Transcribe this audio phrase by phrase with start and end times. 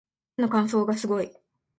[0.37, 1.31] 手の乾燥がすごい